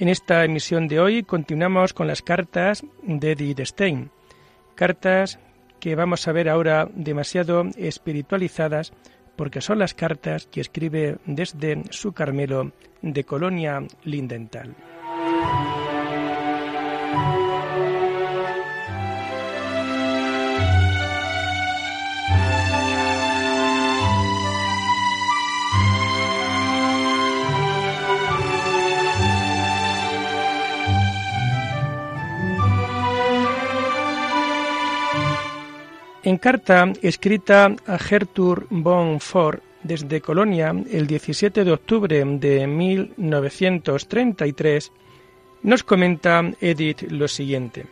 En 0.00 0.08
esta 0.08 0.44
emisión 0.44 0.86
de 0.86 1.00
hoy 1.00 1.24
continuamos 1.24 1.92
con 1.92 2.06
las 2.06 2.22
cartas 2.22 2.84
de 3.02 3.32
Edith 3.32 3.60
Stein, 3.64 4.10
cartas 4.76 5.40
que 5.80 5.96
vamos 5.96 6.28
a 6.28 6.32
ver 6.32 6.48
ahora 6.48 6.88
demasiado 6.94 7.64
espiritualizadas 7.76 8.92
porque 9.34 9.60
son 9.60 9.80
las 9.80 9.94
cartas 9.94 10.46
que 10.46 10.60
escribe 10.60 11.18
desde 11.26 11.82
su 11.90 12.12
Carmelo 12.12 12.70
de 13.02 13.24
Colonia 13.24 13.82
Lindenthal. 14.04 14.76
En 36.28 36.36
carta 36.36 36.92
escrita 37.00 37.72
a 37.86 37.96
Gertrude 37.96 38.66
von 38.68 39.18
Ford 39.18 39.60
desde 39.82 40.20
Colonia 40.20 40.74
el 40.90 41.06
17 41.06 41.64
de 41.64 41.72
octubre 41.72 42.22
de 42.22 42.66
1933, 42.66 44.92
nos 45.62 45.82
comenta 45.82 46.42
Edith 46.60 47.10
lo 47.10 47.28
siguiente. 47.28 47.86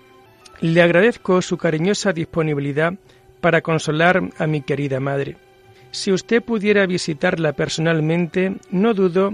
Le 0.61 0.83
agradezco 0.83 1.41
su 1.41 1.57
cariñosa 1.57 2.13
disponibilidad 2.13 2.93
para 3.41 3.63
consolar 3.63 4.23
a 4.37 4.47
mi 4.47 4.61
querida 4.61 5.01
madre. 5.01 5.39
Si 5.91 6.13
usted 6.13 6.43
pudiera 6.43 6.85
visitarla 6.85 7.55
personalmente, 7.55 8.57
no 8.71 8.93
dudo 8.93 9.33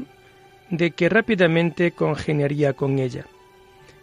de 0.70 0.92
que 0.92 1.08
rápidamente 1.08 1.90
congeniaría 1.90 2.74
con 2.74 3.00
ella. 3.00 3.26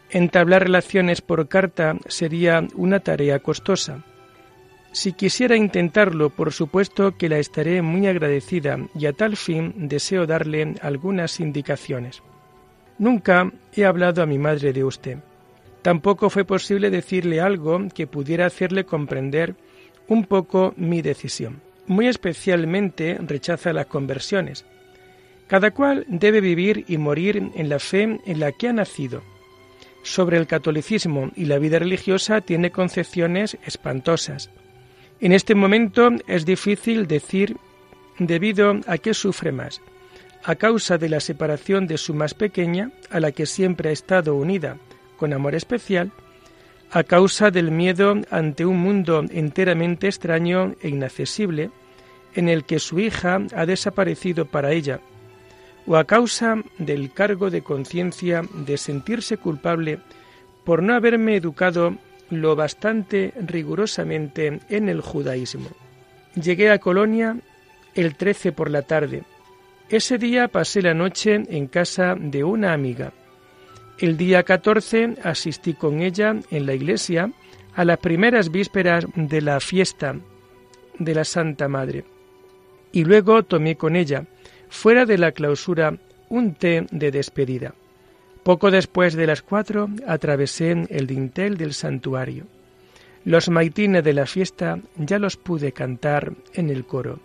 Entablar 0.09 0.64
relaciones 0.64 1.22
por 1.22 1.47
carta 1.47 1.95
sería 2.09 2.67
una 2.75 3.00
tarea 3.00 3.39
costosa 3.39 4.03
si 4.92 5.14
quisiera 5.14 5.56
intentarlo, 5.56 6.32
por 6.32 6.52
supuesto 6.52 7.16
que 7.16 7.30
la 7.30 7.38
estaré 7.38 7.82
muy 7.82 8.08
agradecida 8.08 8.80
y 8.95 9.05
a 9.05 9.14
tal 9.14 9.38
fin 9.38 9.88
deseo 9.88 10.26
darle 10.26 10.76
algunas 10.82 11.39
indicaciones. 11.39 12.23
Nunca 12.98 13.52
he 13.73 13.86
hablado 13.86 14.23
a 14.23 14.26
mi 14.26 14.39
madre 14.39 14.73
de 14.73 14.83
usted. 14.83 15.20
Tampoco 15.83 16.30
fue 16.30 16.44
posible 16.44 16.89
decirle 16.89 17.39
algo 17.39 17.88
que 17.94 18.08
pudiera 18.08 18.48
hacerle 18.48 18.83
comprender 18.83 19.55
un 20.08 20.26
poco 20.26 20.73
mi 20.76 21.02
decisión. 21.02 21.61
Muy 21.86 22.08
especialmente 22.08 23.17
rechaza 23.22 23.73
las 23.73 23.86
conversiones. 23.86 24.66
Cada 25.48 25.72
cual 25.72 26.05
debe 26.08 26.42
vivir 26.42 26.86
y 26.88 26.98
morir 26.98 27.52
en 27.55 27.70
la 27.70 27.80
fe 27.80 28.20
en 28.26 28.39
la 28.39 28.52
que 28.52 28.67
ha 28.67 28.73
nacido. 28.73 29.22
Sobre 30.04 30.38
el 30.38 30.48
catolicismo 30.48 31.32
y 31.36 31.45
la 31.45 31.60
vida 31.60 31.80
religiosa 31.80 32.42
tiene 32.42 32.72
concepciones 32.72 33.58
espantosas 33.66 34.49
en 35.21 35.33
este 35.33 35.55
momento 35.55 36.09
es 36.27 36.45
difícil 36.45 37.07
decir 37.07 37.57
debido 38.19 38.80
a 38.87 38.97
qué 38.97 39.13
sufre 39.13 39.52
más, 39.52 39.81
a 40.43 40.55
causa 40.55 40.97
de 40.97 41.09
la 41.09 41.19
separación 41.19 41.87
de 41.87 41.97
su 41.97 42.13
más 42.13 42.33
pequeña, 42.33 42.91
a 43.09 43.19
la 43.19 43.31
que 43.31 43.45
siempre 43.45 43.89
ha 43.89 43.93
estado 43.93 44.35
unida 44.35 44.77
con 45.17 45.33
amor 45.33 45.55
especial, 45.55 46.11
a 46.91 47.03
causa 47.03 47.52
del 47.52 47.71
miedo 47.71 48.15
ante 48.31 48.65
un 48.65 48.80
mundo 48.80 49.23
enteramente 49.30 50.07
extraño 50.07 50.75
e 50.81 50.89
inaccesible, 50.89 51.71
en 52.36 52.47
el 52.47 52.63
que 52.63 52.80
su 52.80 52.99
hija 52.99 53.41
ha 53.55 53.65
desaparecido 53.65 54.45
para 54.45 54.71
ella, 54.71 54.99
o 55.86 55.97
a 55.97 56.05
causa 56.05 56.63
del 56.77 57.11
cargo 57.11 57.49
de 57.49 57.61
conciencia 57.61 58.43
de 58.53 58.77
sentirse 58.77 59.37
culpable 59.37 59.99
por 60.63 60.83
no 60.83 60.93
haberme 60.93 61.36
educado 61.36 61.97
lo 62.30 62.56
bastante 62.56 63.34
rigurosamente 63.40 64.60
en 64.70 64.90
el 64.90 65.02
judaísmo. 65.02 65.70
Llegué 66.36 66.72
a 66.72 66.80
Colonia 66.80 67.38
el 67.95 68.16
13 68.16 68.52
por 68.52 68.70
la 68.70 68.84
tarde. 68.84 69.23
Ese 69.90 70.17
día 70.17 70.48
pasé 70.48 70.82
la 70.82 70.94
noche 70.94 71.42
en 71.50 71.67
casa 71.67 72.16
de 72.17 72.44
una 72.44 72.73
amiga. 72.73 73.12
El 73.98 74.16
día 74.17 74.44
14 74.44 75.16
asistí 75.23 75.73
con 75.73 76.02
ella 76.02 76.36
en 76.52 76.66
la 76.66 76.73
iglesia 76.73 77.32
a 77.76 77.86
las 77.86 77.98
primeras 77.98 78.52
vísperas 78.52 79.06
de 79.16 79.42
la 79.42 79.60
fiesta 79.60 80.16
de 81.00 81.16
la 81.16 81.23
Santa 81.23 81.67
Madre. 81.67 82.06
Y 82.92 83.04
luego 83.04 83.44
tomé 83.44 83.76
con 83.76 83.96
ella, 83.96 84.26
fuera 84.70 85.06
de 85.06 85.17
la 85.17 85.32
clausura, 85.32 85.98
un 86.30 86.54
té 86.54 86.86
de 86.92 87.11
despedida. 87.11 87.73
Poco 88.44 88.72
después 88.72 89.16
de 89.16 89.27
las 89.27 89.42
cuatro 89.42 89.89
atravesé 90.08 90.72
el 90.89 91.08
dintel 91.08 91.58
del 91.58 91.73
santuario. 91.73 92.45
Los 93.26 93.50
maitines 93.50 94.04
de 94.04 94.14
la 94.14 94.26
fiesta 94.26 94.80
ya 94.95 95.20
los 95.20 95.36
pude 95.36 95.73
cantar 95.73 96.33
en 96.54 96.70
el 96.70 96.86
coro. 96.86 97.20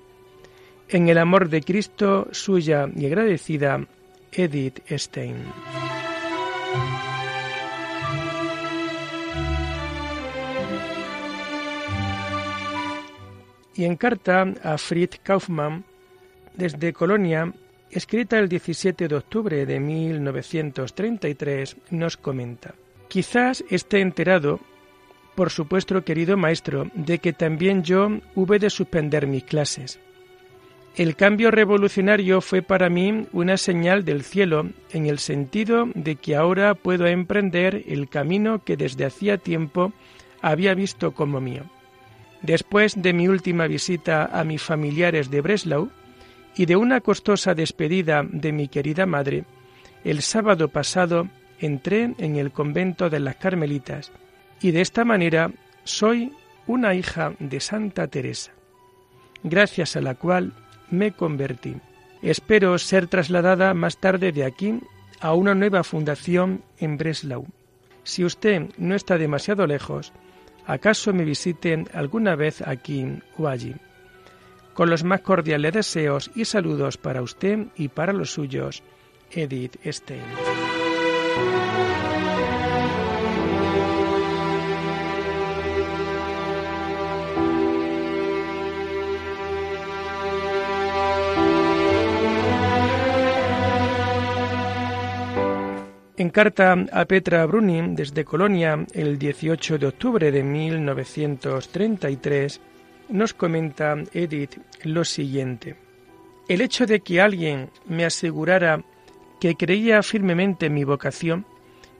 En 0.89 1.09
el 1.09 1.19
amor 1.19 1.49
de 1.49 1.63
Cristo, 1.63 2.29
suya 2.33 2.89
y 2.95 3.07
agradecida, 3.07 3.87
Edith 4.33 4.81
Stein. 4.91 5.37
Y 13.77 13.85
en 13.85 13.97
carta 13.97 14.47
a 14.63 14.79
Fritz 14.79 15.19
Kaufmann, 15.23 15.85
desde 16.55 16.93
Colonia, 16.93 17.53
escrita 17.94 18.38
el 18.38 18.49
17 18.49 19.09
de 19.09 19.15
octubre 19.15 19.65
de 19.65 19.81
1933, 19.81 21.77
nos 21.91 22.16
comenta, 22.16 22.75
Quizás 23.09 23.65
esté 23.71 24.00
enterado, 24.00 24.59
por 25.37 25.50
supuesto 25.50 26.05
querido 26.05 26.37
maestro, 26.37 26.91
de 26.94 27.21
que 27.21 27.32
también 27.32 27.84
yo 27.84 28.09
hube 28.34 28.59
de 28.59 28.71
suspender 28.71 29.28
mis 29.28 29.44
clases. 29.44 30.00
El 30.97 31.15
cambio 31.15 31.53
revolucionario 31.53 32.41
fue 32.41 32.62
para 32.62 32.88
mí 32.88 33.27
una 33.32 33.56
señal 33.56 34.05
del 34.05 34.25
cielo 34.25 34.71
en 34.91 35.06
el 35.06 35.19
sentido 35.21 35.88
de 35.94 36.16
que 36.16 36.34
ahora 36.34 36.75
puedo 36.75 37.06
emprender 37.06 37.84
el 37.87 38.09
camino 38.09 38.65
que 38.65 38.76
desde 38.76 39.05
hacía 39.05 39.38
tiempo 39.38 39.93
había 40.40 40.75
visto 40.75 41.12
como 41.12 41.40
mío. 41.40 41.64
Después 42.43 43.00
de 43.00 43.12
mi 43.12 43.29
última 43.29 43.67
visita 43.67 44.26
a 44.26 44.44
mis 44.44 44.62
familiares 44.62 45.31
de 45.31 45.40
Breslau, 45.40 45.90
y 46.56 46.67
de 46.67 46.77
una 46.77 47.01
costosa 47.01 47.55
despedida 47.55 48.25
de 48.29 48.53
mi 48.53 48.69
querida 48.69 49.06
madre, 49.06 49.45
el 50.05 50.23
sábado 50.23 50.69
pasado 50.69 51.29
entré 51.59 52.15
en 52.19 52.37
el 52.37 52.53
convento 52.53 53.11
de 53.11 53.21
las 53.21 53.37
Carmelitas 53.37 54.12
y 54.61 54.71
de 54.71 54.81
esta 54.81 55.05
manera 55.05 55.51
soy 55.85 56.33
una 56.67 56.95
hija 56.95 57.35
de 57.39 57.61
Santa 57.61 58.06
Teresa, 58.09 58.53
gracias 59.43 59.97
a 59.97 60.01
la 60.01 60.15
cual 60.15 60.53
me 60.91 61.12
convertí. 61.12 61.77
Espero 62.23 62.79
ser 62.79 63.07
trasladada 63.07 63.75
más 63.75 63.99
tarde 63.99 64.33
de 64.33 64.45
aquí 64.45 64.81
a 65.21 65.35
una 65.35 65.55
nueva 65.55 65.85
fundación 65.85 66.62
en 66.79 66.97
Breslau. 66.97 67.47
Si 68.03 68.25
usted 68.25 68.71
no 68.79 68.95
está 68.95 69.19
demasiado 69.19 69.67
lejos, 69.67 70.12
acaso 70.67 71.12
me 71.12 71.25
visiten 71.25 71.89
alguna 71.93 72.37
vez 72.37 72.62
aquí 72.62 73.07
o 73.39 73.49
allí. 73.49 73.75
Con 74.75 74.91
los 74.91 75.05
más 75.05 75.21
cordiales 75.21 75.73
deseos 75.73 76.32
y 76.35 76.44
saludos 76.44 76.99
para 76.99 77.23
usted 77.23 77.69
y 77.76 77.87
para 77.88 78.12
los 78.12 78.32
suyos, 78.32 78.82
Edith 79.31 79.76
Stein. 79.87 80.21
En 96.17 96.31
carta 96.31 96.76
a 96.93 97.05
Petra 97.05 97.44
Bruni 97.44 97.94
desde 97.94 98.25
Colonia 98.25 98.87
el 98.93 99.19
18 99.19 99.79
de 99.79 99.88
octubre 99.88 100.31
de 100.32 100.43
1933, 100.43 102.61
nos 103.14 103.32
comenta 103.32 103.94
Edith 104.12 104.58
lo 104.82 105.05
siguiente. 105.05 105.76
El 106.49 106.61
hecho 106.61 106.84
de 106.84 106.99
que 106.99 107.20
alguien 107.20 107.70
me 107.87 108.05
asegurara 108.05 108.82
que 109.40 109.55
creía 109.55 110.02
firmemente 110.02 110.66
en 110.66 110.75
mi 110.75 110.82
vocación 110.82 111.46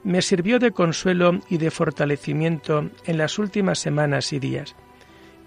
me 0.03 0.21
sirvió 0.21 0.59
de 0.59 0.71
consuelo 0.71 1.39
y 1.49 1.57
de 1.57 1.71
fortalecimiento 1.71 2.89
en 3.05 3.17
las 3.17 3.39
últimas 3.39 3.79
semanas 3.79 4.33
y 4.33 4.39
días, 4.39 4.75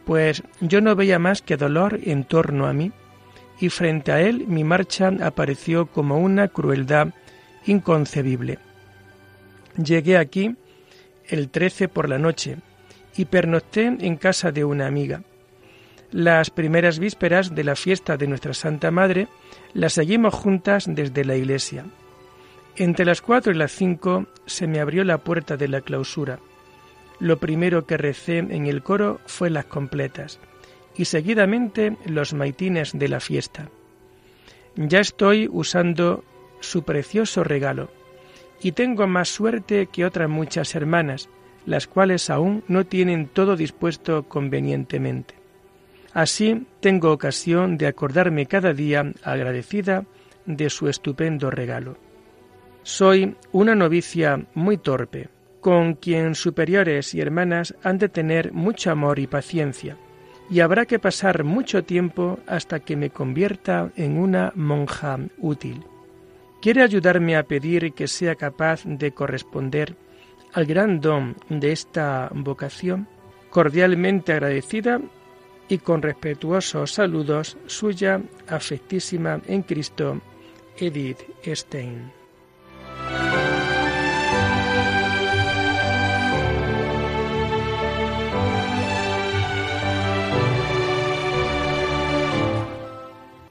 pues 0.06 0.42
yo 0.60 0.80
no 0.80 0.96
veía 0.96 1.18
más 1.18 1.42
que 1.42 1.58
dolor 1.58 2.00
en 2.02 2.24
torno 2.24 2.66
a 2.66 2.72
mí, 2.72 2.90
y 3.60 3.68
frente 3.68 4.10
a 4.10 4.22
él 4.22 4.46
mi 4.46 4.64
marcha 4.64 5.12
apareció 5.20 5.84
como 5.84 6.18
una 6.18 6.48
crueldad 6.48 7.08
inconcebible. 7.66 8.58
Llegué 9.76 10.16
aquí 10.16 10.56
el 11.26 11.50
13 11.50 11.88
por 11.88 12.08
la 12.08 12.18
noche 12.18 12.56
y 13.18 13.26
pernocté 13.26 13.84
en 13.84 14.16
casa 14.16 14.50
de 14.50 14.64
una 14.64 14.86
amiga. 14.86 15.22
Las 16.10 16.48
primeras 16.48 16.98
vísperas 16.98 17.54
de 17.54 17.64
la 17.64 17.76
fiesta 17.76 18.16
de 18.16 18.26
nuestra 18.26 18.54
Santa 18.54 18.90
Madre 18.90 19.28
las 19.74 19.92
seguimos 19.92 20.32
juntas 20.32 20.86
desde 20.88 21.22
la 21.22 21.36
iglesia. 21.36 21.84
Entre 22.76 23.04
las 23.04 23.20
cuatro 23.20 23.52
y 23.52 23.56
las 23.56 23.72
cinco 23.72 24.26
se 24.46 24.66
me 24.66 24.80
abrió 24.80 25.04
la 25.04 25.18
puerta 25.18 25.58
de 25.58 25.68
la 25.68 25.82
clausura. 25.82 26.38
Lo 27.20 27.38
primero 27.38 27.84
que 27.84 27.98
recé 27.98 28.38
en 28.38 28.66
el 28.66 28.82
coro 28.82 29.20
fue 29.26 29.50
las 29.50 29.66
completas 29.66 30.40
y 30.96 31.04
seguidamente 31.04 31.98
los 32.06 32.32
maitines 32.32 32.98
de 32.98 33.08
la 33.08 33.20
fiesta. 33.20 33.68
Ya 34.76 35.00
estoy 35.00 35.46
usando 35.52 36.24
su 36.60 36.84
precioso 36.84 37.44
regalo 37.44 37.90
y 38.62 38.72
tengo 38.72 39.06
más 39.06 39.28
suerte 39.28 39.88
que 39.92 40.06
otras 40.06 40.30
muchas 40.30 40.74
hermanas, 40.74 41.28
las 41.66 41.86
cuales 41.86 42.30
aún 42.30 42.64
no 42.66 42.86
tienen 42.86 43.26
todo 43.26 43.56
dispuesto 43.56 44.22
convenientemente. 44.22 45.34
Así 46.12 46.66
tengo 46.80 47.12
ocasión 47.12 47.76
de 47.76 47.86
acordarme 47.86 48.46
cada 48.46 48.72
día 48.72 49.12
agradecida 49.22 50.04
de 50.46 50.70
su 50.70 50.88
estupendo 50.88 51.50
regalo. 51.50 51.96
Soy 52.82 53.36
una 53.52 53.74
novicia 53.74 54.46
muy 54.54 54.78
torpe, 54.78 55.28
con 55.60 55.94
quien 55.94 56.34
superiores 56.34 57.14
y 57.14 57.20
hermanas 57.20 57.74
han 57.82 57.98
de 57.98 58.08
tener 58.08 58.52
mucho 58.52 58.90
amor 58.90 59.18
y 59.18 59.26
paciencia, 59.26 59.96
y 60.48 60.60
habrá 60.60 60.86
que 60.86 60.98
pasar 60.98 61.44
mucho 61.44 61.84
tiempo 61.84 62.38
hasta 62.46 62.80
que 62.80 62.96
me 62.96 63.10
convierta 63.10 63.90
en 63.96 64.16
una 64.16 64.52
monja 64.54 65.18
útil. 65.36 65.84
¿Quiere 66.62 66.82
ayudarme 66.82 67.36
a 67.36 67.42
pedir 67.42 67.92
que 67.92 68.08
sea 68.08 68.34
capaz 68.34 68.82
de 68.84 69.12
corresponder 69.12 69.94
al 70.54 70.64
gran 70.64 71.00
don 71.00 71.36
de 71.50 71.72
esta 71.72 72.30
vocación? 72.34 73.06
Cordialmente 73.50 74.32
agradecida 74.32 75.00
y 75.68 75.78
con 75.78 76.02
respetuosos 76.02 76.92
saludos, 76.92 77.56
suya 77.66 78.20
afectísima 78.46 79.40
en 79.46 79.62
Cristo, 79.62 80.20
Edith 80.76 81.22
Stein. 81.44 82.12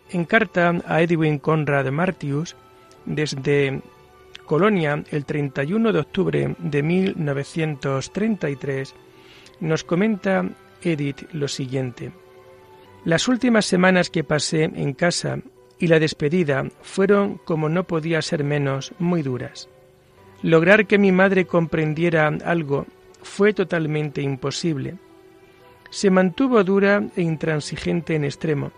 En 0.10 0.24
carta 0.26 0.74
a 0.88 1.02
Edwin 1.02 1.38
Conrad 1.38 1.92
Martius, 1.92 2.56
desde 3.06 3.82
Colonia, 4.46 5.04
el 5.12 5.26
31 5.26 5.92
de 5.92 6.00
octubre 6.00 6.56
de 6.58 6.82
1933, 6.82 8.96
nos 9.60 9.84
comenta 9.84 10.46
Edith 10.82 11.32
lo 11.34 11.48
siguiente. 11.48 12.12
Las 13.06 13.28
últimas 13.28 13.66
semanas 13.66 14.10
que 14.10 14.24
pasé 14.24 14.64
en 14.64 14.94
casa 14.94 15.40
y 15.80 15.88
la 15.88 16.00
despedida 16.00 16.66
fueron, 16.82 17.38
como 17.38 17.70
no 17.70 17.86
podía 17.86 18.22
ser 18.22 18.44
menos, 18.44 18.94
muy 19.00 19.22
duras. 19.22 19.70
Lograr 20.42 20.88
que 20.88 20.98
mi 20.98 21.12
madre 21.12 21.46
comprendiera 21.46 22.28
algo 22.28 22.86
fue 23.22 23.54
totalmente 23.54 24.22
imposible. 24.22 24.96
Se 25.90 26.10
mantuvo 26.10 26.64
dura 26.64 27.04
e 27.16 27.22
intransigente 27.22 28.16
en 28.16 28.26
extremo, 28.26 28.72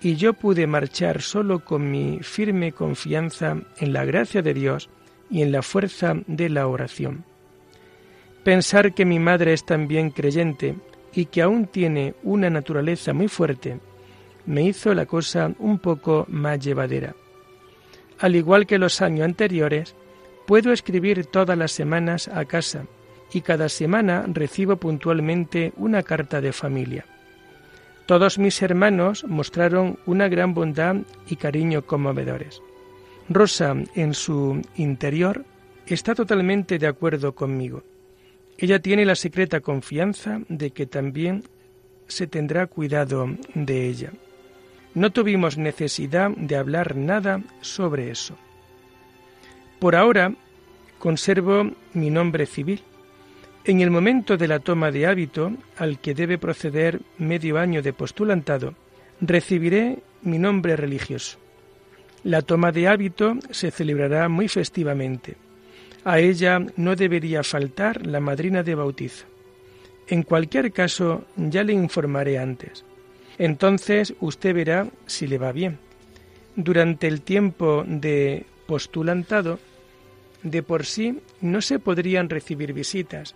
y 0.00 0.16
yo 0.16 0.34
pude 0.34 0.66
marchar 0.66 1.22
solo 1.22 1.64
con 1.64 1.90
mi 1.90 2.18
firme 2.20 2.72
confianza 2.72 3.56
en 3.78 3.92
la 3.92 4.04
gracia 4.04 4.42
de 4.42 4.52
Dios 4.52 4.90
y 5.30 5.42
en 5.42 5.52
la 5.52 5.62
fuerza 5.62 6.14
de 6.26 6.50
la 6.50 6.66
oración. 6.66 7.24
Pensar 8.42 8.92
que 8.92 9.06
mi 9.06 9.18
madre 9.18 9.54
es 9.54 9.64
también 9.64 10.10
creyente 10.10 10.74
y 11.14 11.26
que 11.26 11.42
aún 11.42 11.66
tiene 11.66 12.14
una 12.22 12.50
naturaleza 12.50 13.12
muy 13.12 13.28
fuerte, 13.28 13.78
me 14.46 14.62
hizo 14.62 14.92
la 14.94 15.06
cosa 15.06 15.52
un 15.58 15.78
poco 15.78 16.26
más 16.28 16.58
llevadera. 16.58 17.14
Al 18.18 18.36
igual 18.36 18.66
que 18.66 18.78
los 18.78 19.00
años 19.00 19.24
anteriores, 19.24 19.94
puedo 20.46 20.72
escribir 20.72 21.26
todas 21.26 21.56
las 21.56 21.72
semanas 21.72 22.28
a 22.28 22.44
casa 22.44 22.86
y 23.32 23.40
cada 23.40 23.68
semana 23.68 24.24
recibo 24.28 24.76
puntualmente 24.76 25.72
una 25.76 26.02
carta 26.02 26.40
de 26.40 26.52
familia. 26.52 27.06
Todos 28.06 28.38
mis 28.38 28.60
hermanos 28.60 29.24
mostraron 29.24 29.98
una 30.04 30.28
gran 30.28 30.52
bondad 30.52 30.96
y 31.26 31.36
cariño 31.36 31.86
conmovedores. 31.86 32.60
Rosa, 33.30 33.74
en 33.94 34.12
su 34.12 34.60
interior, 34.76 35.44
está 35.86 36.14
totalmente 36.14 36.78
de 36.78 36.86
acuerdo 36.86 37.34
conmigo. 37.34 37.82
Ella 38.58 38.78
tiene 38.78 39.04
la 39.04 39.14
secreta 39.14 39.60
confianza 39.60 40.40
de 40.48 40.70
que 40.70 40.86
también 40.86 41.44
se 42.06 42.26
tendrá 42.26 42.66
cuidado 42.66 43.28
de 43.54 43.88
ella. 43.88 44.12
No 44.94 45.10
tuvimos 45.10 45.58
necesidad 45.58 46.30
de 46.30 46.56
hablar 46.56 46.94
nada 46.94 47.42
sobre 47.60 48.10
eso. 48.10 48.36
Por 49.80 49.96
ahora 49.96 50.32
conservo 50.98 51.72
mi 51.92 52.10
nombre 52.10 52.46
civil. 52.46 52.82
En 53.64 53.80
el 53.80 53.90
momento 53.90 54.36
de 54.36 54.46
la 54.46 54.60
toma 54.60 54.90
de 54.90 55.06
hábito, 55.06 55.52
al 55.76 55.98
que 55.98 56.14
debe 56.14 56.38
proceder 56.38 57.00
medio 57.18 57.58
año 57.58 57.82
de 57.82 57.92
postulantado, 57.92 58.74
recibiré 59.20 59.98
mi 60.22 60.38
nombre 60.38 60.76
religioso. 60.76 61.38
La 62.22 62.42
toma 62.42 62.72
de 62.72 62.88
hábito 62.88 63.36
se 63.50 63.70
celebrará 63.70 64.28
muy 64.28 64.48
festivamente. 64.48 65.36
A 66.04 66.18
ella 66.18 66.60
no 66.76 66.96
debería 66.96 67.42
faltar 67.42 68.06
la 68.06 68.20
madrina 68.20 68.62
de 68.62 68.74
bautizo. 68.74 69.26
En 70.06 70.22
cualquier 70.22 70.72
caso, 70.72 71.24
ya 71.36 71.64
le 71.64 71.72
informaré 71.72 72.38
antes. 72.38 72.84
Entonces 73.38 74.14
usted 74.20 74.54
verá 74.54 74.86
si 75.06 75.26
le 75.26 75.38
va 75.38 75.52
bien. 75.52 75.78
Durante 76.56 77.08
el 77.08 77.22
tiempo 77.22 77.84
de 77.86 78.44
postulantado, 78.66 79.58
de 80.42 80.62
por 80.62 80.84
sí 80.84 81.20
no 81.40 81.60
se 81.62 81.78
podrían 81.78 82.28
recibir 82.28 82.72
visitas, 82.72 83.34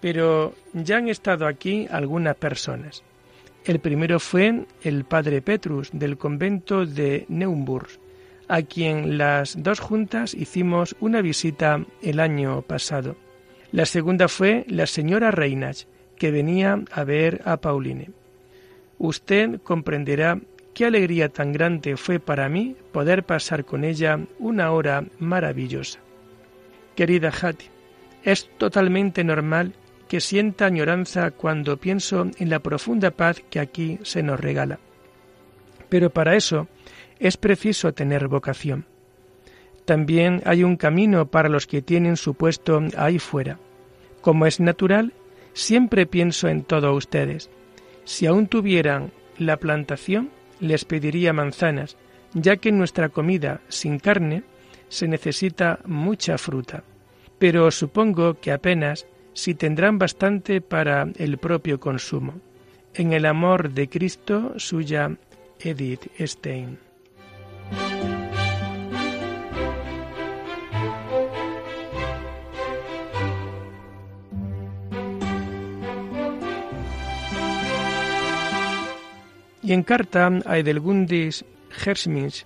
pero 0.00 0.54
ya 0.72 0.96
han 0.96 1.08
estado 1.08 1.46
aquí 1.46 1.86
algunas 1.90 2.36
personas. 2.36 3.02
El 3.64 3.78
primero 3.78 4.18
fue 4.18 4.64
el 4.82 5.04
padre 5.04 5.40
Petrus 5.40 5.90
del 5.92 6.18
convento 6.18 6.84
de 6.84 7.26
Neumburg, 7.28 7.88
a 8.48 8.62
quien 8.62 9.18
las 9.18 9.62
dos 9.62 9.80
juntas 9.80 10.34
hicimos 10.34 10.96
una 11.00 11.22
visita 11.22 11.84
el 12.02 12.20
año 12.20 12.62
pasado. 12.62 13.16
La 13.70 13.86
segunda 13.86 14.28
fue 14.28 14.64
la 14.68 14.86
señora 14.86 15.30
Reinach, 15.30 15.84
que 16.16 16.30
venía 16.30 16.82
a 16.90 17.04
ver 17.04 17.40
a 17.44 17.56
Pauline. 17.56 18.10
Usted 18.98 19.60
comprenderá 19.62 20.38
qué 20.74 20.86
alegría 20.86 21.28
tan 21.28 21.52
grande 21.52 21.96
fue 21.96 22.20
para 22.20 22.48
mí 22.48 22.76
poder 22.92 23.24
pasar 23.24 23.64
con 23.64 23.84
ella 23.84 24.20
una 24.38 24.72
hora 24.72 25.04
maravillosa. 25.18 26.00
Querida 26.94 27.30
Hattie, 27.30 27.70
es 28.22 28.48
totalmente 28.58 29.24
normal 29.24 29.72
que 30.08 30.20
sienta 30.20 30.66
añoranza 30.66 31.30
cuando 31.30 31.78
pienso 31.78 32.26
en 32.38 32.50
la 32.50 32.58
profunda 32.58 33.10
paz 33.10 33.42
que 33.48 33.60
aquí 33.60 33.98
se 34.02 34.22
nos 34.22 34.38
regala. 34.38 34.78
Pero 35.88 36.10
para 36.10 36.36
eso 36.36 36.68
es 37.22 37.36
preciso 37.36 37.94
tener 37.94 38.26
vocación. 38.26 38.84
También 39.84 40.42
hay 40.44 40.64
un 40.64 40.76
camino 40.76 41.26
para 41.26 41.48
los 41.48 41.68
que 41.68 41.80
tienen 41.80 42.16
su 42.16 42.34
puesto 42.34 42.82
ahí 42.96 43.20
fuera. 43.20 43.58
Como 44.20 44.44
es 44.44 44.58
natural, 44.58 45.12
siempre 45.52 46.06
pienso 46.06 46.48
en 46.48 46.64
todos 46.64 46.96
ustedes. 46.96 47.48
Si 48.04 48.26
aún 48.26 48.48
tuvieran 48.48 49.12
la 49.38 49.56
plantación, 49.56 50.30
les 50.58 50.84
pediría 50.84 51.32
manzanas, 51.32 51.96
ya 52.34 52.56
que 52.56 52.70
en 52.70 52.78
nuestra 52.78 53.08
comida 53.08 53.60
sin 53.68 54.00
carne 54.00 54.42
se 54.88 55.06
necesita 55.06 55.78
mucha 55.84 56.38
fruta. 56.38 56.82
Pero 57.38 57.70
supongo 57.70 58.34
que 58.34 58.50
apenas 58.50 59.06
si 59.32 59.54
tendrán 59.54 59.96
bastante 59.96 60.60
para 60.60 61.08
el 61.18 61.38
propio 61.38 61.78
consumo. 61.78 62.40
En 62.94 63.12
el 63.12 63.26
amor 63.26 63.70
de 63.70 63.88
Cristo, 63.88 64.54
suya 64.56 65.16
Edith 65.60 66.10
Stein. 66.18 66.91
Y 79.62 79.72
en 79.72 79.84
carta 79.84 80.28
a 80.44 80.58
Edelgundis 80.58 81.46
Hersmins, 81.84 82.44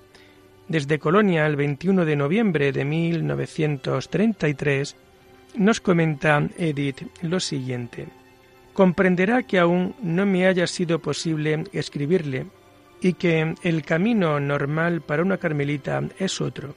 desde 0.68 0.98
Colonia 0.98 1.46
el 1.46 1.56
21 1.56 2.04
de 2.04 2.14
noviembre 2.14 2.72
de 2.72 2.84
1933, 2.84 4.96
nos 5.56 5.80
comenta 5.80 6.46
Edith 6.58 7.04
lo 7.22 7.40
siguiente. 7.40 8.08
Comprenderá 8.74 9.44
que 9.44 9.58
aún 9.58 9.94
no 10.02 10.26
me 10.26 10.46
haya 10.46 10.66
sido 10.66 10.98
posible 10.98 11.64
escribirle 11.72 12.48
y 13.00 13.14
que 13.14 13.54
el 13.62 13.82
camino 13.82 14.40
normal 14.40 15.00
para 15.00 15.22
una 15.22 15.38
carmelita 15.38 16.02
es 16.18 16.40
otro. 16.40 16.74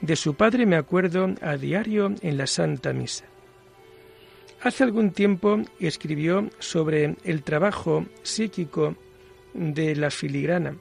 De 0.00 0.16
su 0.16 0.34
padre 0.34 0.66
me 0.66 0.76
acuerdo 0.76 1.34
a 1.40 1.56
diario 1.56 2.14
en 2.20 2.36
la 2.36 2.46
Santa 2.46 2.92
Misa. 2.92 3.24
Hace 4.62 4.84
algún 4.84 5.10
tiempo 5.12 5.60
escribió 5.80 6.50
sobre 6.58 7.16
el 7.24 7.42
trabajo 7.42 8.06
psíquico 8.22 8.96
de 9.54 9.96
la 9.96 10.10
filigrana, 10.10 10.76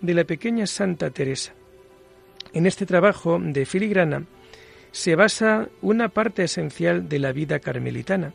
de 0.00 0.14
la 0.14 0.24
pequeña 0.24 0.66
Santa 0.66 1.10
Teresa. 1.10 1.52
En 2.52 2.66
este 2.66 2.86
trabajo 2.86 3.38
de 3.40 3.66
filigrana 3.66 4.24
se 4.92 5.14
basa 5.16 5.68
una 5.82 6.08
parte 6.08 6.44
esencial 6.44 7.08
de 7.08 7.18
la 7.18 7.32
vida 7.32 7.58
carmelitana, 7.58 8.32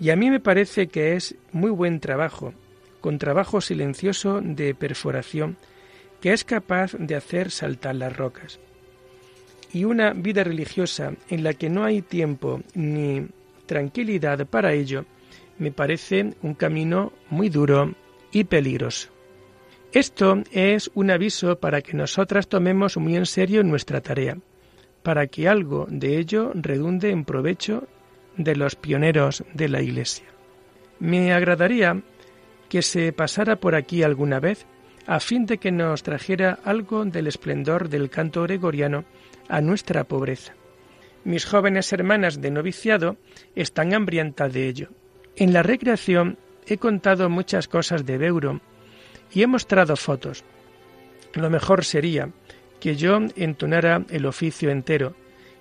y 0.00 0.10
a 0.10 0.16
mí 0.16 0.30
me 0.30 0.40
parece 0.40 0.86
que 0.86 1.16
es 1.16 1.34
muy 1.50 1.70
buen 1.70 1.98
trabajo, 1.98 2.54
con 3.00 3.18
trabajo 3.18 3.60
silencioso 3.60 4.40
de 4.42 4.74
perforación, 4.74 5.56
que 6.20 6.32
es 6.32 6.44
capaz 6.44 6.94
de 6.98 7.14
hacer 7.14 7.50
saltar 7.50 7.94
las 7.94 8.16
rocas. 8.16 8.58
Y 9.72 9.84
una 9.84 10.12
vida 10.12 10.44
religiosa 10.44 11.12
en 11.28 11.44
la 11.44 11.54
que 11.54 11.68
no 11.68 11.84
hay 11.84 12.02
tiempo 12.02 12.62
ni 12.74 13.26
tranquilidad 13.66 14.46
para 14.46 14.72
ello, 14.72 15.04
me 15.58 15.72
parece 15.72 16.34
un 16.42 16.54
camino 16.54 17.12
muy 17.30 17.48
duro 17.48 17.94
y 18.32 18.44
peligroso. 18.44 19.10
Esto 19.92 20.42
es 20.52 20.90
un 20.94 21.10
aviso 21.10 21.58
para 21.58 21.80
que 21.80 21.94
nosotras 21.94 22.48
tomemos 22.48 22.96
muy 22.96 23.16
en 23.16 23.26
serio 23.26 23.62
nuestra 23.62 24.00
tarea, 24.00 24.38
para 25.02 25.26
que 25.26 25.48
algo 25.48 25.86
de 25.88 26.18
ello 26.18 26.52
redunde 26.54 27.10
en 27.10 27.24
provecho 27.24 27.88
de 28.36 28.54
los 28.54 28.76
pioneros 28.76 29.44
de 29.54 29.68
la 29.68 29.82
Iglesia. 29.82 30.26
Me 31.00 31.32
agradaría 31.32 32.02
que 32.68 32.82
se 32.82 33.12
pasara 33.12 33.56
por 33.56 33.74
aquí 33.74 34.02
alguna 34.02 34.40
vez 34.40 34.66
a 35.06 35.20
fin 35.20 35.46
de 35.46 35.56
que 35.56 35.72
nos 35.72 36.02
trajera 36.02 36.58
algo 36.64 37.04
del 37.04 37.26
esplendor 37.26 37.88
del 37.88 38.10
canto 38.10 38.42
gregoriano 38.42 39.04
a 39.48 39.62
nuestra 39.62 40.04
pobreza. 40.04 40.52
Mis 41.24 41.46
jóvenes 41.46 41.92
hermanas 41.92 42.40
de 42.40 42.50
noviciado 42.50 43.16
están 43.54 43.94
hambrientas 43.94 44.52
de 44.52 44.68
ello. 44.68 44.88
En 45.36 45.52
la 45.52 45.62
recreación 45.62 46.36
he 46.66 46.76
contado 46.76 47.30
muchas 47.30 47.68
cosas 47.68 48.04
de 48.04 48.18
Beuro 48.18 48.60
y 49.32 49.42
he 49.42 49.46
mostrado 49.46 49.96
fotos. 49.96 50.44
Lo 51.34 51.48
mejor 51.48 51.84
sería 51.84 52.30
que 52.80 52.96
yo 52.96 53.18
entonara 53.36 54.04
el 54.10 54.26
oficio 54.26 54.70
entero, 54.70 55.14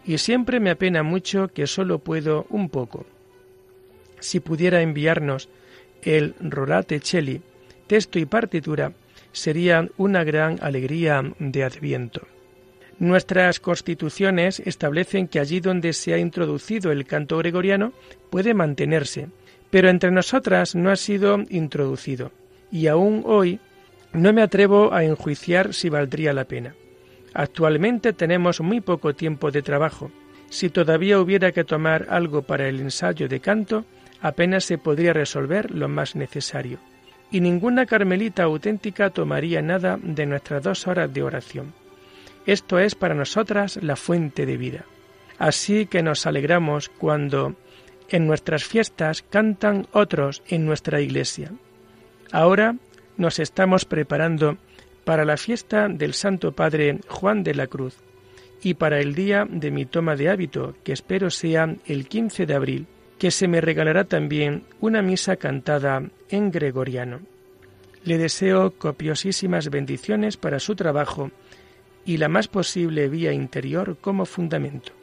y 0.05 0.17
siempre 0.19 0.59
me 0.59 0.69
apena 0.69 1.03
mucho 1.03 1.49
que 1.49 1.67
solo 1.67 1.99
puedo 1.99 2.45
un 2.49 2.69
poco. 2.69 3.05
Si 4.19 4.39
pudiera 4.39 4.81
enviarnos 4.81 5.49
el 6.15 6.35
Rorate 6.39 6.99
Cheli, 6.99 7.41
texto 7.85 8.17
y 8.19 8.25
partitura, 8.25 8.93
sería 9.31 9.87
una 9.97 10.23
gran 10.23 10.57
alegría 10.61 11.21
de 11.37 11.63
Adviento. 11.63 12.27
Nuestras 12.99 13.59
constituciones 13.59 14.59
establecen 14.59 15.27
que 15.27 15.39
allí 15.39 15.59
donde 15.59 15.93
se 15.93 16.13
ha 16.13 16.17
introducido 16.17 16.91
el 16.91 17.05
canto 17.05 17.37
gregoriano 17.37 17.93
puede 18.29 18.53
mantenerse, 18.53 19.27
pero 19.69 19.89
entre 19.89 20.11
nosotras 20.11 20.75
no 20.75 20.89
ha 20.89 20.95
sido 20.95 21.39
introducido, 21.49 22.31
y 22.71 22.87
aún 22.87 23.23
hoy 23.25 23.59
no 24.13 24.33
me 24.33 24.41
atrevo 24.41 24.93
a 24.93 25.03
enjuiciar 25.03 25.73
si 25.73 25.89
valdría 25.89 26.33
la 26.33 26.45
pena. 26.45 26.73
Actualmente 27.33 28.13
tenemos 28.13 28.61
muy 28.61 28.81
poco 28.81 29.13
tiempo 29.13 29.51
de 29.51 29.61
trabajo. 29.61 30.09
Si 30.49 30.69
todavía 30.69 31.19
hubiera 31.19 31.51
que 31.51 31.65
tomar 31.65 32.07
algo 32.09 32.41
para 32.41 32.67
el 32.67 32.79
ensayo 32.79 33.27
de 33.27 33.41
canto, 33.41 33.85
apenas 34.21 34.65
se 34.65 34.77
podría 34.77 35.13
resolver 35.13 35.71
lo 35.71 35.87
más 35.87 36.15
necesario. 36.15 36.79
Y 37.31 37.41
ninguna 37.41 37.85
carmelita 37.85 38.43
auténtica 38.43 39.09
tomaría 39.09 39.61
nada 39.61 39.99
de 40.01 40.25
nuestras 40.25 40.63
dos 40.63 40.87
horas 40.87 41.13
de 41.13 41.23
oración. 41.23 41.73
Esto 42.45 42.79
es 42.79 42.95
para 42.95 43.13
nosotras 43.13 43.77
la 43.81 43.95
fuente 43.95 44.45
de 44.45 44.57
vida. 44.57 44.85
Así 45.37 45.85
que 45.85 46.01
nos 46.01 46.25
alegramos 46.25 46.89
cuando 46.89 47.55
en 48.09 48.25
nuestras 48.25 48.63
fiestas 48.63 49.23
cantan 49.29 49.87
otros 49.91 50.41
en 50.47 50.65
nuestra 50.65 51.01
iglesia. 51.01 51.51
Ahora 52.31 52.75
nos 53.17 53.39
estamos 53.39 53.85
preparando 53.85 54.57
para 55.03 55.25
la 55.25 55.37
fiesta 55.37 55.87
del 55.89 56.13
Santo 56.13 56.53
Padre 56.53 56.99
Juan 57.07 57.43
de 57.43 57.53
la 57.53 57.67
Cruz 57.67 57.97
y 58.61 58.73
para 58.73 58.99
el 58.99 59.13
día 59.13 59.45
de 59.49 59.71
mi 59.71 59.85
toma 59.85 60.15
de 60.15 60.29
hábito, 60.29 60.75
que 60.83 60.93
espero 60.93 61.29
sea 61.29 61.75
el 61.85 62.07
15 62.07 62.45
de 62.45 62.53
abril, 62.53 62.87
que 63.17 63.31
se 63.31 63.47
me 63.47 63.61
regalará 63.61 64.03
también 64.03 64.63
una 64.79 65.01
misa 65.01 65.35
cantada 65.37 66.03
en 66.29 66.51
gregoriano. 66.51 67.21
Le 68.03 68.17
deseo 68.17 68.71
copiosísimas 68.71 69.69
bendiciones 69.69 70.37
para 70.37 70.59
su 70.59 70.75
trabajo 70.75 71.31
y 72.05 72.17
la 72.17 72.29
más 72.29 72.47
posible 72.47 73.09
vía 73.09 73.33
interior 73.33 73.97
como 73.99 74.25
fundamento. 74.25 74.93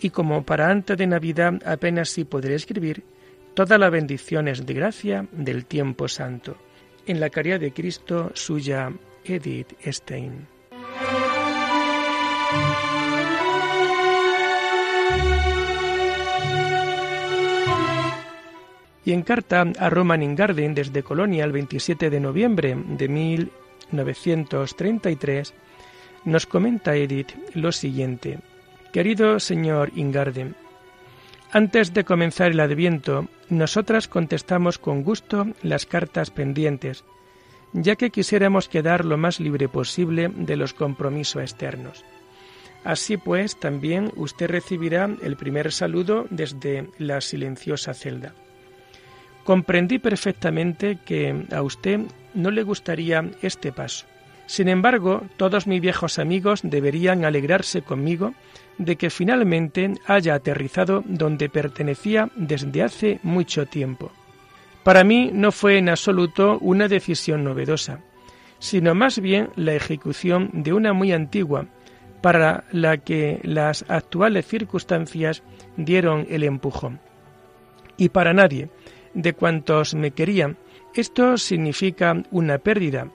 Y 0.00 0.10
como 0.10 0.44
para 0.44 0.70
antes 0.70 0.96
de 0.96 1.06
Navidad 1.06 1.60
apenas 1.64 2.08
si 2.08 2.24
podré 2.24 2.54
escribir, 2.54 3.04
todas 3.54 3.78
las 3.78 3.90
bendiciones 3.90 4.64
de 4.64 4.74
gracia 4.74 5.26
del 5.32 5.66
tiempo 5.66 6.08
santo. 6.08 6.56
En 7.06 7.20
la 7.20 7.30
caridad 7.30 7.60
de 7.60 7.72
Cristo 7.72 8.32
suya 8.34 8.92
Edith 9.24 9.74
Stein. 9.86 10.59
Y 19.10 19.12
en 19.12 19.22
carta 19.22 19.66
a 19.76 19.90
Roman 19.90 20.22
Ingarden 20.22 20.72
desde 20.72 21.02
Colonia 21.02 21.44
el 21.44 21.50
27 21.50 22.10
de 22.10 22.20
noviembre 22.20 22.76
de 22.76 23.08
1933, 23.08 25.52
nos 26.26 26.46
comenta 26.46 26.94
Edith 26.94 27.32
lo 27.54 27.72
siguiente. 27.72 28.38
Querido 28.92 29.40
señor 29.40 29.90
Ingarden, 29.96 30.54
antes 31.50 31.92
de 31.92 32.04
comenzar 32.04 32.52
el 32.52 32.60
Adviento, 32.60 33.26
nosotras 33.48 34.06
contestamos 34.06 34.78
con 34.78 35.02
gusto 35.02 35.48
las 35.64 35.86
cartas 35.86 36.30
pendientes 36.30 37.02
ya 37.72 37.96
que 37.96 38.10
quisiéramos 38.10 38.68
quedar 38.68 39.04
lo 39.04 39.16
más 39.16 39.40
libre 39.40 39.68
posible 39.68 40.30
de 40.32 40.54
los 40.54 40.72
compromisos 40.72 41.42
externos. 41.42 42.04
Así 42.84 43.16
pues, 43.16 43.58
también 43.58 44.12
usted 44.14 44.48
recibirá 44.48 45.10
el 45.20 45.36
primer 45.36 45.72
saludo 45.72 46.28
desde 46.30 46.90
la 46.98 47.20
silenciosa 47.20 47.92
celda. 47.92 48.36
Comprendí 49.50 49.98
perfectamente 49.98 50.98
que 51.04 51.44
a 51.50 51.62
usted 51.62 52.02
no 52.34 52.52
le 52.52 52.62
gustaría 52.62 53.28
este 53.42 53.72
paso. 53.72 54.06
Sin 54.46 54.68
embargo, 54.68 55.22
todos 55.36 55.66
mis 55.66 55.80
viejos 55.80 56.20
amigos 56.20 56.60
deberían 56.62 57.24
alegrarse 57.24 57.82
conmigo 57.82 58.32
de 58.78 58.94
que 58.94 59.10
finalmente 59.10 59.94
haya 60.06 60.34
aterrizado 60.34 61.02
donde 61.04 61.48
pertenecía 61.48 62.30
desde 62.36 62.84
hace 62.84 63.18
mucho 63.24 63.66
tiempo. 63.66 64.12
Para 64.84 65.02
mí 65.02 65.32
no 65.34 65.50
fue 65.50 65.78
en 65.78 65.88
absoluto 65.88 66.56
una 66.60 66.86
decisión 66.86 67.42
novedosa, 67.42 67.98
sino 68.60 68.94
más 68.94 69.18
bien 69.18 69.48
la 69.56 69.74
ejecución 69.74 70.50
de 70.52 70.74
una 70.74 70.92
muy 70.92 71.10
antigua, 71.10 71.66
para 72.22 72.62
la 72.70 72.98
que 72.98 73.40
las 73.42 73.84
actuales 73.88 74.46
circunstancias 74.46 75.42
dieron 75.76 76.28
el 76.30 76.44
empujón. 76.44 77.00
Y 77.96 78.10
para 78.10 78.32
nadie, 78.32 78.70
de 79.14 79.32
cuantos 79.32 79.94
me 79.94 80.10
querían, 80.12 80.56
esto 80.94 81.36
significa 81.36 82.22
una 82.30 82.58
pérdida, 82.58 83.08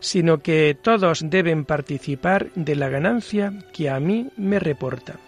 sino 0.00 0.38
que 0.38 0.76
todos 0.80 1.24
deben 1.30 1.64
participar 1.64 2.50
de 2.54 2.76
la 2.76 2.88
ganancia 2.88 3.52
que 3.72 3.88
a 3.88 4.00
mí 4.00 4.28
me 4.36 4.58
reporta. 4.58 5.18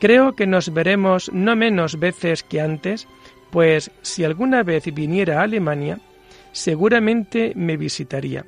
Creo 0.00 0.34
que 0.34 0.46
nos 0.46 0.72
veremos 0.72 1.30
no 1.32 1.54
menos 1.56 1.98
veces 1.98 2.42
que 2.42 2.60
antes, 2.60 3.06
pues 3.50 3.90
si 4.02 4.24
alguna 4.24 4.62
vez 4.62 4.92
viniera 4.92 5.40
a 5.40 5.44
Alemania, 5.44 6.00
seguramente 6.52 7.52
me 7.54 7.76
visitaría, 7.76 8.44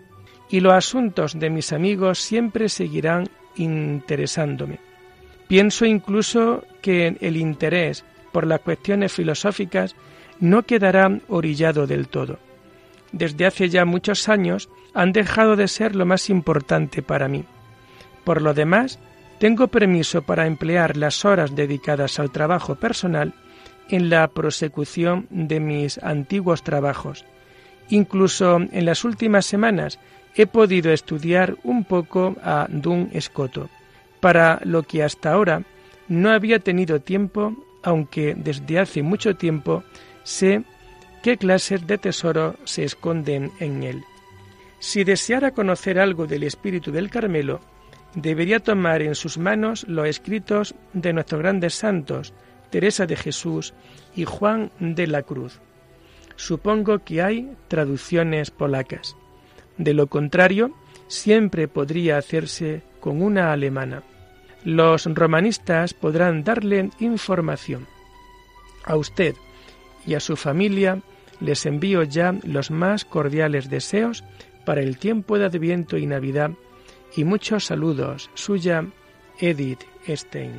y 0.50 0.61
los 0.61 0.73
asuntos 0.73 1.38
de 1.38 1.50
mis 1.50 1.73
amigos 1.73 2.21
siempre 2.21 2.69
seguirán 2.69 3.28
interesándome. 3.57 4.78
Pienso 5.47 5.85
incluso 5.85 6.64
que 6.81 7.16
el 7.21 7.37
interés 7.37 8.04
por 8.33 8.47
las 8.47 8.61
cuestiones 8.61 9.12
filosóficas 9.12 9.95
no 10.40 10.62
quedará 10.64 11.20
orillado 11.28 11.86
del 11.86 12.08
todo. 12.08 12.38
Desde 13.12 13.46
hace 13.46 13.68
ya 13.68 13.84
muchos 13.84 14.28
años 14.28 14.68
han 14.92 15.12
dejado 15.12 15.56
de 15.56 15.68
ser 15.68 15.94
lo 15.94 16.06
más 16.06 16.30
importante 16.30 17.02
para 17.02 17.28
mí. 17.28 17.44
Por 18.24 18.42
lo 18.42 18.54
demás, 18.54 18.98
tengo 19.38 19.68
permiso 19.68 20.22
para 20.22 20.46
emplear 20.46 20.96
las 20.96 21.24
horas 21.24 21.54
dedicadas 21.54 22.18
al 22.18 22.30
trabajo 22.30 22.76
personal 22.76 23.34
en 23.88 24.08
la 24.08 24.26
prosecución 24.28 25.26
de 25.30 25.60
mis 25.60 25.98
antiguos 25.98 26.62
trabajos. 26.62 27.24
Incluso 27.88 28.56
en 28.56 28.86
las 28.86 29.04
últimas 29.04 29.46
semanas 29.46 29.98
he 30.34 30.46
podido 30.46 30.90
estudiar 30.92 31.56
un 31.62 31.84
poco 31.84 32.36
a 32.42 32.66
Dun 32.68 33.10
Escoto, 33.12 33.68
para 34.20 34.60
lo 34.64 34.82
que 34.82 35.02
hasta 35.02 35.32
ahora 35.32 35.62
no 36.08 36.30
había 36.30 36.58
tenido 36.58 37.00
tiempo 37.00 37.54
aunque 37.82 38.34
desde 38.34 38.78
hace 38.78 39.02
mucho 39.02 39.36
tiempo 39.36 39.84
sé 40.25 40.64
qué 41.23 41.37
clases 41.37 41.87
de 41.87 41.99
tesoro 41.99 42.57
se 42.64 42.85
esconden 42.85 43.52
en 43.61 43.83
él. 43.83 44.04
Si 44.81 45.04
deseara 45.04 45.52
conocer 45.52 45.99
algo 45.99 46.26
del 46.26 46.43
espíritu 46.43 46.93
del 46.93 47.09
Carmelo, 47.09 47.61
debería 48.14 48.61
tomar 48.61 49.00
en 49.02 49.14
sus 49.14 49.38
manos 49.38 49.87
los 49.88 50.07
escritos 50.07 50.75
de 50.93 51.12
nuestros 51.12 51.40
grandes 51.40 51.75
santos, 51.75 52.35
Teresa 52.71 53.07
de 53.07 53.16
Jesús 53.16 53.73
y 54.14 54.25
Juan 54.25 54.71
de 54.81 55.07
la 55.07 55.23
Cruz. 55.23 55.61
Supongo 56.37 56.99
que 56.99 57.23
hay 57.23 57.57
traducciones 57.69 58.50
polacas. 58.50 59.16
De 59.78 59.95
lo 59.95 60.09
contrario, 60.09 60.75
siempre 61.07 61.69
podría 61.69 62.19
hacerse 62.19 62.83
con 63.00 63.23
una 63.23 63.52
alemana. 63.52 64.02
Los 64.64 65.07
romanistas 65.07 65.95
podrán 65.95 66.45
darle 66.45 66.90
información. 66.99 67.87
A 68.85 68.97
usted 68.97 69.35
y 70.06 70.14
a 70.14 70.20
su 70.20 70.37
familia 70.37 71.00
les 71.40 71.66
envío 71.66 72.02
ya 72.02 72.34
los 72.44 72.70
más 72.70 73.04
cordiales 73.04 73.68
deseos 73.68 74.25
para 74.64 74.80
el 74.80 74.99
tiempo 74.99 75.38
de 75.38 75.46
Adviento 75.46 75.96
y 75.96 76.06
Navidad 76.06 76.50
y 77.16 77.25
muchos 77.25 77.66
saludos. 77.66 78.30
Suya, 78.34 78.87
Edith 79.40 79.80
Stein. 80.08 80.54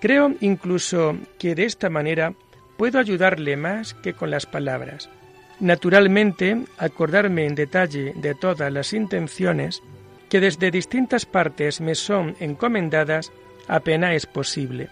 Creo 0.00 0.34
incluso 0.40 1.16
que 1.38 1.54
de 1.54 1.64
esta 1.64 1.88
manera 1.88 2.34
puedo 2.76 2.98
ayudarle 2.98 3.56
más 3.56 3.94
que 3.94 4.12
con 4.12 4.30
las 4.30 4.46
palabras. 4.46 5.08
Naturalmente, 5.58 6.64
acordarme 6.76 7.46
en 7.46 7.54
detalle 7.54 8.12
de 8.14 8.34
todas 8.34 8.70
las 8.70 8.92
intenciones 8.92 9.82
que 10.28 10.40
desde 10.40 10.70
distintas 10.70 11.24
partes 11.24 11.80
me 11.80 11.94
son 11.94 12.36
encomendadas 12.40 13.32
apenas 13.68 14.14
es 14.14 14.26
posible. 14.26 14.90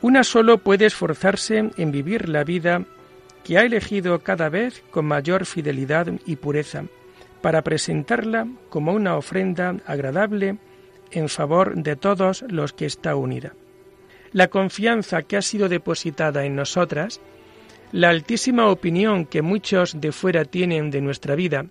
Una 0.00 0.24
solo 0.24 0.58
puede 0.58 0.86
esforzarse 0.86 1.70
en 1.76 1.92
vivir 1.92 2.30
la 2.30 2.44
vida 2.44 2.84
que 3.44 3.58
ha 3.58 3.62
elegido 3.62 4.20
cada 4.20 4.48
vez 4.48 4.82
con 4.90 5.04
mayor 5.04 5.44
fidelidad 5.44 6.06
y 6.24 6.36
pureza, 6.36 6.84
para 7.42 7.62
presentarla 7.62 8.46
como 8.70 8.92
una 8.92 9.16
ofrenda 9.16 9.76
agradable 9.86 10.56
en 11.10 11.28
favor 11.28 11.74
de 11.74 11.96
todos 11.96 12.42
los 12.48 12.72
que 12.72 12.86
está 12.86 13.16
unida 13.16 13.52
la 14.32 14.48
confianza 14.48 15.22
que 15.22 15.36
ha 15.36 15.42
sido 15.42 15.68
depositada 15.68 16.44
en 16.44 16.56
nosotras, 16.56 17.20
la 17.92 18.10
altísima 18.10 18.68
opinión 18.68 19.26
que 19.26 19.42
muchos 19.42 20.00
de 20.00 20.12
fuera 20.12 20.44
tienen 20.44 20.90
de 20.90 21.00
nuestra 21.00 21.34
vida, 21.34 21.66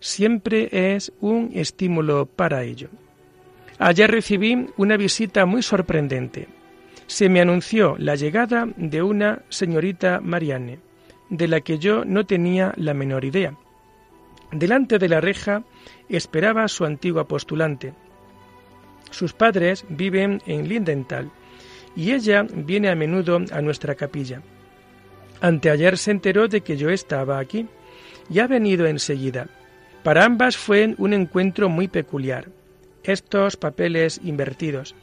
siempre 0.00 0.94
es 0.94 1.12
un 1.20 1.50
estímulo 1.54 2.26
para 2.26 2.62
ello. 2.62 2.90
Ayer 3.78 4.10
recibí 4.10 4.66
una 4.76 4.96
visita 4.96 5.46
muy 5.46 5.62
sorprendente. 5.62 6.48
Se 7.06 7.28
me 7.28 7.40
anunció 7.40 7.96
la 7.98 8.14
llegada 8.14 8.68
de 8.76 9.02
una 9.02 9.42
señorita 9.48 10.20
Marianne, 10.20 10.80
de 11.30 11.48
la 11.48 11.60
que 11.60 11.78
yo 11.78 12.04
no 12.04 12.24
tenía 12.24 12.72
la 12.76 12.94
menor 12.94 13.24
idea. 13.24 13.56
Delante 14.52 14.98
de 14.98 15.08
la 15.08 15.20
reja 15.20 15.64
esperaba 16.08 16.68
su 16.68 16.84
antigua 16.84 17.26
postulante. 17.26 17.94
Sus 19.10 19.32
padres 19.32 19.84
viven 19.88 20.42
en 20.46 20.68
Lindenthal 20.68 21.30
y 21.96 22.12
ella 22.12 22.46
viene 22.54 22.88
a 22.88 22.94
menudo 22.94 23.40
a 23.52 23.60
nuestra 23.60 23.94
capilla. 23.94 24.42
Anteayer 25.40 25.98
se 25.98 26.10
enteró 26.10 26.48
de 26.48 26.62
que 26.62 26.76
yo 26.76 26.90
estaba 26.90 27.38
aquí 27.38 27.66
y 28.30 28.38
ha 28.38 28.46
venido 28.46 28.86
enseguida. 28.86 29.48
Para 30.02 30.24
ambas 30.24 30.56
fue 30.56 30.94
un 30.98 31.12
encuentro 31.12 31.68
muy 31.68 31.88
peculiar. 31.88 32.48
Estos 33.02 33.56
papeles 33.56 34.20
invertidos. 34.24 34.94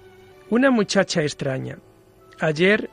Una 0.49 0.71
muchacha 0.71 1.21
extraña. 1.21 1.77
Ayer 2.39 2.89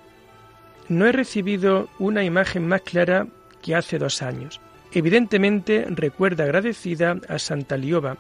no 0.89 1.07
he 1.07 1.13
recibido 1.13 1.89
una 1.99 2.25
imagen 2.25 2.67
más 2.67 2.83
clara 2.83 3.27
que 3.63 3.75
hace 3.75 3.99
dos 3.99 4.23
años. 4.23 4.61
Evidentemente 4.93 5.87
recuerda 5.89 6.45
agradecida 6.45 7.17
a 7.29 7.39
Santa 7.39 7.77
Lioba, 7.77 8.17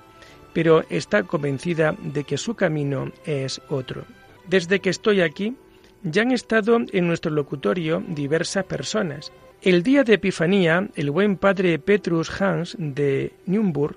pero 0.53 0.85
está 0.91 1.23
convencida 1.23 1.95
de 1.99 2.25
que 2.25 2.37
su 2.37 2.55
camino 2.55 3.12
es 3.25 3.61
otro. 3.69 4.05
Desde 4.47 4.81
que 4.81 4.91
estoy 4.91 5.21
aquí, 5.21 5.57
ya 6.03 6.23
han 6.23 6.33
estado 6.33 6.79
en 6.93 7.07
nuestro 7.07 7.31
locutorio 7.31 8.03
diversas 8.09 8.65
personas. 8.65 9.33
El 9.63 9.83
día 9.83 10.05
de 10.05 10.15
Epifanía, 10.15 10.89
el 10.95 11.11
buen 11.11 11.37
padre 11.37 11.79
Petrus 11.79 12.41
Hans 12.41 12.77
de 12.79 13.33
Nürnberg 13.47 13.97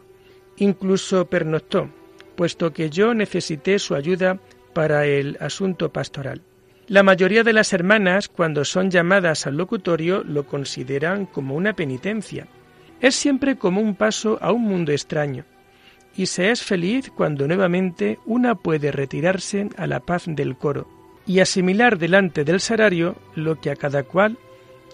incluso 0.58 1.26
pernoctó, 1.26 1.90
puesto 2.36 2.74
que 2.74 2.90
yo 2.90 3.14
necesité 3.14 3.80
su 3.80 3.96
ayuda 3.96 4.40
para 4.74 5.06
el 5.06 5.38
asunto 5.40 5.92
pastoral. 5.92 6.42
La 6.88 7.04
mayoría 7.04 7.44
de 7.44 7.54
las 7.54 7.74
hermanas, 7.74 8.28
cuando 8.28 8.66
son 8.66 8.92
llamadas 8.92 9.48
al 9.48 9.58
locutorio, 9.58 10.24
lo 10.24 10.46
consideran 10.46 11.26
como 11.26 11.56
una 11.56 11.74
penitencia. 11.74 12.48
Es 13.00 13.16
siempre 13.16 13.58
como 13.58 13.82
un 13.82 13.96
paso 13.96 14.38
a 14.42 14.52
un 14.52 14.64
mundo 14.64 14.92
extraño, 14.92 15.46
y 16.16 16.26
se 16.26 16.52
es 16.52 16.62
feliz 16.62 17.10
cuando 17.10 17.48
nuevamente 17.48 18.20
una 18.26 18.56
puede 18.56 18.92
retirarse 18.92 19.70
a 19.78 19.88
la 19.88 20.02
paz 20.02 20.26
del 20.28 20.58
coro, 20.58 20.88
y 21.26 21.40
asimilar 21.40 21.98
delante 21.98 22.44
del 22.44 22.60
salario 22.60 23.16
lo 23.36 23.60
que 23.60 23.72
a 23.72 23.76
cada 23.76 24.04
cual 24.04 24.38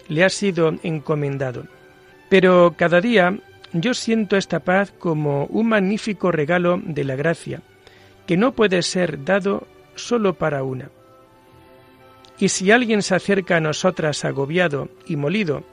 le 0.08 0.24
ha 0.24 0.28
sido 0.28 0.74
encomendado. 0.82 1.64
Pero 2.28 2.74
cada 2.76 3.00
día 3.00 3.38
yo 3.72 3.94
siento 3.94 4.36
esta 4.36 4.60
paz 4.60 4.92
como 4.98 5.46
un 5.46 5.68
magnífico 5.68 6.32
regalo 6.32 6.80
de 6.82 7.04
la 7.04 7.16
gracia, 7.16 7.62
que 8.26 8.36
no 8.36 8.52
puede 8.52 8.82
ser 8.82 9.24
dado 9.24 9.66
solo 9.94 10.34
para 10.34 10.62
una. 10.62 10.90
Y 12.38 12.48
si 12.50 12.70
alguien 12.70 13.02
se 13.02 13.14
acerca 13.14 13.56
a 13.56 13.60
nosotras 13.60 14.24
agobiado 14.24 14.88
y 15.06 15.16
molido, 15.16 15.64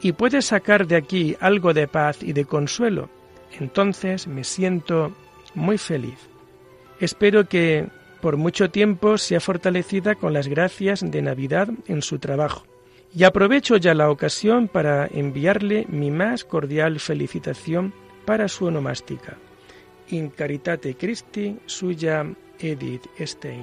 y 0.00 0.12
puede 0.12 0.42
sacar 0.42 0.86
de 0.86 0.96
aquí 0.96 1.36
algo 1.40 1.72
de 1.72 1.88
paz 1.88 2.22
y 2.22 2.32
de 2.32 2.44
consuelo, 2.44 3.08
entonces 3.58 4.26
me 4.26 4.44
siento 4.44 5.12
muy 5.54 5.78
feliz. 5.78 6.18
Espero 7.00 7.48
que 7.48 7.88
por 8.26 8.38
mucho 8.38 8.70
tiempo 8.70 9.18
sea 9.18 9.38
fortalecida 9.38 10.16
con 10.16 10.32
las 10.32 10.48
gracias 10.48 11.08
de 11.08 11.22
Navidad 11.22 11.68
en 11.86 12.02
su 12.02 12.18
trabajo. 12.18 12.66
Y 13.14 13.22
aprovecho 13.22 13.76
ya 13.76 13.94
la 13.94 14.10
ocasión 14.10 14.66
para 14.66 15.06
enviarle 15.06 15.86
mi 15.88 16.10
más 16.10 16.44
cordial 16.44 16.98
felicitación 16.98 17.94
para 18.24 18.48
su 18.48 18.64
onomástica. 18.64 19.38
In 20.08 20.30
Caritate 20.30 20.96
Christi, 20.96 21.56
suya 21.66 22.26
Edith 22.58 23.06
Stein. 23.20 23.62